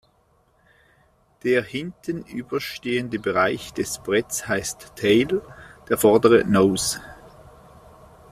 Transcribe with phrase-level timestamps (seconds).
[1.43, 5.43] Der hinten überstehende Bereich des Bretts heißt "tail",
[5.89, 6.99] der vordere "nose".